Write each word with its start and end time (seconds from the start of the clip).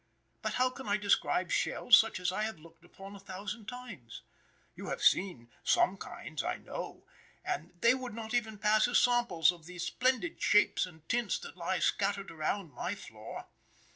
But 0.41 0.55
how 0.55 0.71
can 0.71 0.87
I 0.87 0.97
describe 0.97 1.51
shells 1.51 1.95
such 1.95 2.19
as 2.19 2.31
I 2.31 2.41
have 2.41 2.57
looked 2.57 2.83
upon 2.83 3.15
a 3.15 3.19
thousand 3.19 3.67
times? 3.67 4.23
You 4.75 4.87
have 4.87 5.03
seen 5.03 5.51
some 5.63 5.95
kinds, 5.95 6.43
I 6.43 6.57
know, 6.57 7.05
but 7.45 7.79
they 7.83 7.93
would 7.93 8.15
not 8.15 8.33
even 8.33 8.57
pass 8.57 8.87
as 8.87 8.97
samples 8.97 9.51
of 9.51 9.65
the 9.67 9.77
splendid 9.77 10.41
shapes 10.41 10.87
and 10.87 11.07
tints 11.07 11.37
that 11.41 11.55
lie 11.55 11.77
scattered 11.77 12.31
around 12.31 12.73
my 12.73 12.95
floor. 12.95 13.45